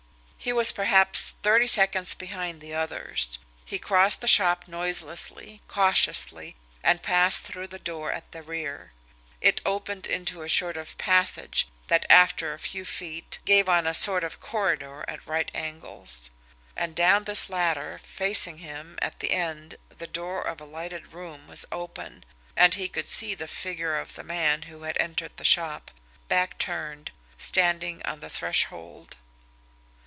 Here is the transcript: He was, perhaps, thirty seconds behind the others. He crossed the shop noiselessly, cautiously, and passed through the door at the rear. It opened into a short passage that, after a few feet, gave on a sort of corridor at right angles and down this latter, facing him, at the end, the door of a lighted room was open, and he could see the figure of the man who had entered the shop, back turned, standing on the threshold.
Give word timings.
He 0.43 0.51
was, 0.51 0.71
perhaps, 0.71 1.35
thirty 1.43 1.67
seconds 1.67 2.15
behind 2.15 2.61
the 2.61 2.73
others. 2.73 3.37
He 3.63 3.77
crossed 3.77 4.21
the 4.21 4.27
shop 4.27 4.67
noiselessly, 4.67 5.61
cautiously, 5.67 6.55
and 6.81 7.03
passed 7.03 7.43
through 7.43 7.67
the 7.67 7.77
door 7.77 8.11
at 8.11 8.31
the 8.31 8.41
rear. 8.41 8.91
It 9.39 9.61
opened 9.67 10.07
into 10.07 10.41
a 10.41 10.49
short 10.49 10.83
passage 10.97 11.67
that, 11.89 12.07
after 12.09 12.55
a 12.55 12.59
few 12.59 12.85
feet, 12.85 13.37
gave 13.45 13.69
on 13.69 13.85
a 13.85 13.93
sort 13.93 14.23
of 14.23 14.39
corridor 14.39 15.05
at 15.07 15.27
right 15.27 15.51
angles 15.53 16.31
and 16.75 16.95
down 16.95 17.25
this 17.25 17.47
latter, 17.47 17.99
facing 17.99 18.57
him, 18.57 18.97
at 18.99 19.19
the 19.19 19.33
end, 19.33 19.77
the 19.95 20.07
door 20.07 20.41
of 20.41 20.59
a 20.59 20.65
lighted 20.65 21.13
room 21.13 21.47
was 21.47 21.67
open, 21.71 22.23
and 22.57 22.73
he 22.73 22.87
could 22.89 23.07
see 23.07 23.35
the 23.35 23.47
figure 23.47 23.95
of 23.95 24.15
the 24.15 24.23
man 24.23 24.63
who 24.63 24.81
had 24.81 24.97
entered 24.97 25.37
the 25.37 25.45
shop, 25.45 25.91
back 26.29 26.57
turned, 26.57 27.11
standing 27.37 28.01
on 28.07 28.21
the 28.21 28.29
threshold. 28.31 29.17